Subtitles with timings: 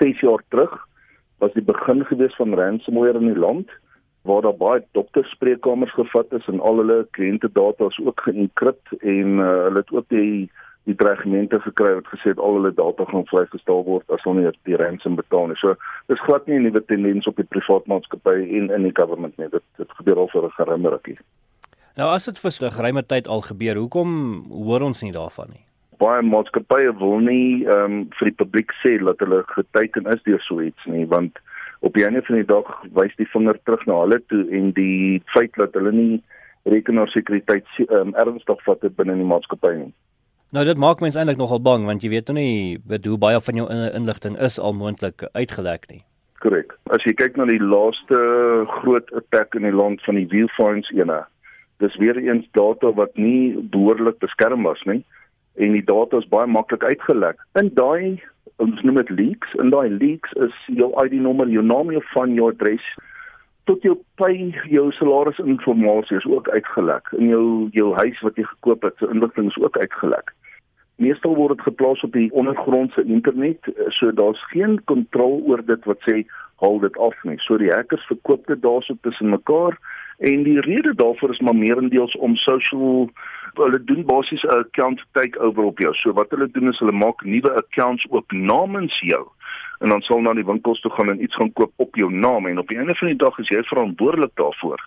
[0.00, 0.74] 6 jaar terug
[1.38, 3.70] was die begin gewees van ransomware in die land
[4.28, 9.38] waar daar baie dokterspreekkamers gevat is en al hulle kliënte data is ook geenkript en
[9.38, 10.50] uh, hulle het ook die
[10.88, 14.52] die dreigemente gekry wat gesê het al hulle data gaan vrygestel word as hulle nie
[14.68, 15.58] die ransom betaal nie.
[15.60, 15.76] So
[16.08, 19.48] dis glad nie 'n nuwe tendens op die privaat maatskappy en in die government nie.
[19.48, 21.18] Dit dit gebeur al vir 'n geruime rukkie.
[21.96, 24.10] Nou as dit vir 'n geruime tyd al gebeur, hoekom
[24.50, 25.69] hoor ons nie daarvan nie?
[26.00, 30.42] Baie maatskappye wil nie ehm um, vir die publiek sê dat hulle geteken is deur
[30.46, 31.36] so iets nie, want
[31.84, 35.20] op die einde van die dag wys die vinger terug na hulle toe en die
[35.34, 36.22] feit dat hulle nie
[36.72, 39.92] rekenaarsekuriteit ehm um, ernstig vat binne die maatskappy nie.
[40.56, 43.40] Nou dit maak mense eintlik nogal bang want jy weet nou nie weet hoe baie
[43.48, 43.68] van jou
[44.00, 46.02] inligting is al moontlik uitgelek nie.
[46.40, 46.72] Korrek.
[46.96, 48.18] As jy kyk na die laaste
[48.80, 51.20] groot attack in die land van die Viewfinds ene,
[51.84, 55.02] dis weer eens data wat nie behoorlik beskerm was nie
[55.54, 57.40] en die data is baie maklik uitgelek.
[57.58, 58.22] In daai
[58.60, 62.50] ons noem dit leaks, en daai leaks is jou ID-nommer, jou naam, jou van jou
[62.52, 62.84] adres
[63.68, 67.12] tot jou pay, jou salarisinligting is ook uitgelek.
[67.18, 70.34] In jou jou huis wat jy gekoop het, se inligting is ook uitgelek
[71.00, 76.04] meestal word dit geplaas op die ondergrondse internet so daar's geen kontrole oor dit wat
[76.06, 76.22] sê
[76.62, 79.78] haal dit af nie so die hackers verkoop dit daarso tussen mekaar
[80.30, 83.08] en die rede daarvoor is maar meerendeels om social
[83.54, 87.24] hulle doen basies 'n account takeover op jou so wat hulle doen is hulle maak
[87.24, 89.26] nuwe accounts oop namens jou
[89.80, 92.46] en dan sal na die winkels toe gaan en iets gaan koop op jou naam
[92.46, 94.80] en op die einde van die dag is jy verantwoordelik daarvoor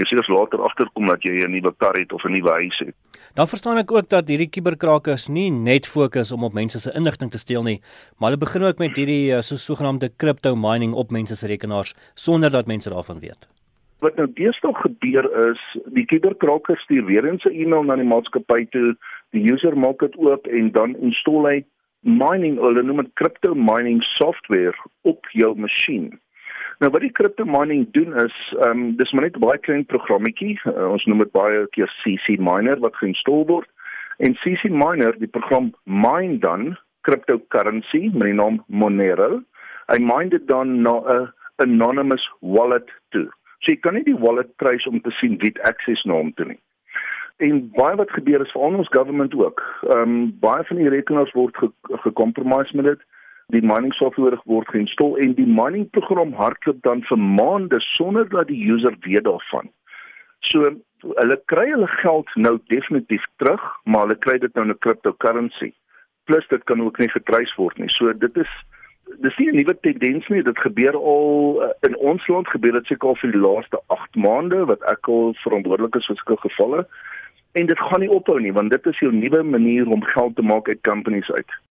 [0.00, 2.78] jy sê as later agterkom dat jy 'n nuwe kar het of 'n nuwe huis
[2.78, 2.94] het.
[3.34, 7.30] Dan verstaan ek ook dat hierdie kuberkrakers nie net fokus om op mense se inligting
[7.30, 7.80] te steel nie,
[8.18, 11.94] maar hulle begin ook met hierdie eh, so sogenaamde crypto mining op mense se rekenaars
[12.14, 13.51] sonder dat mense daarvan weet.
[14.02, 15.60] Wat nou deesdae gebeur is,
[15.94, 18.96] die kuberkrakers stuur weer eens 'n e-mail na die maatskappy toe,
[19.30, 21.64] die user maak dit oop en dan install hy
[22.00, 26.18] mining, hulle noem dit crypto mining software op jou masjien.
[26.82, 29.84] Nou wat die crypto mining doen is, ehm um, dis maar net 'n baie klein
[29.86, 30.58] programmetjie.
[30.66, 33.68] Uh, ons noem dit baie keer CC miner wat geïnstalleer word.
[34.18, 39.42] En CC miner, die program mine dan cryptocurrency met die naam Monero.
[39.86, 43.30] Hy mine dit dan na 'n anonymous wallet toe.
[43.62, 46.48] So jy kan nie die wallet trace om te sien wie access na hom toe
[46.50, 46.60] nie.
[47.42, 49.62] En baie wat gebeur is vir ons government ook.
[49.88, 51.58] Ehm um, baie van die rekenaars word
[52.04, 53.04] gecompromise ge met dit
[53.54, 58.48] die mining software word geïnstalleer en die mining program hardloop dan vir maande sonder dat
[58.48, 59.70] die user weet daarvan.
[60.50, 60.70] So
[61.20, 65.72] hulle kry hulle geld nou definitief terug, maar hulle kry dit nou in 'n cryptocurrency.
[66.24, 67.90] Plus dit kan ook nie getrys word nie.
[67.90, 68.52] So dit is
[69.20, 70.42] dis nie 'n nuwe tendens nie.
[70.42, 74.14] Dit gebeur al uh, in ons land gebeur dit seker al vir die laaste 8
[74.14, 76.86] maande wat ek al verantwoordelik is vir sulke gevalle.
[77.52, 80.42] En dit gaan nie ophou nie want dit is 'n nuwe manier om geld te
[80.42, 81.50] maak uit companies uit.